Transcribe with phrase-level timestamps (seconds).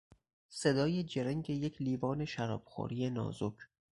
[0.49, 3.57] صدای جرنگ یک لیوان شراب خوری نازک